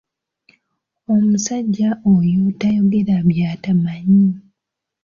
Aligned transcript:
Omusajja 1.13 1.89
oyo 2.13 2.43
tayogera 2.59 3.15
by'atamanyi. 3.29 4.27